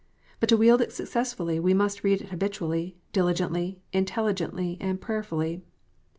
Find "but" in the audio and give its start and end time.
0.39-0.49